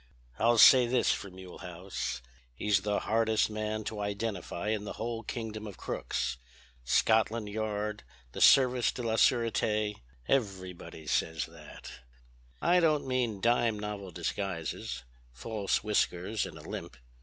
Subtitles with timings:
[0.39, 2.23] "I'll say this for Mulehaus:
[2.55, 6.37] He's the hardest man to identify in the whole kingdom of crooks.
[6.83, 8.01] Scotland Yard,
[8.31, 9.93] the Service de la Surete,
[10.27, 11.91] everybody, says that.
[12.63, 16.97] I don't mean dime novel disguises—false whiskers and a limp.